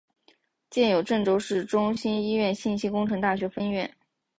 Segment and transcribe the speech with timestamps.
[0.71, 3.95] 建有郑州市中心医院信息工程大学分院。